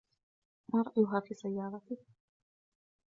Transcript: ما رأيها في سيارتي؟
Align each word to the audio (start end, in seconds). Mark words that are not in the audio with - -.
ما 0.73 0.81
رأيها 0.81 1.19
في 1.19 1.33
سيارتي؟ 1.33 1.97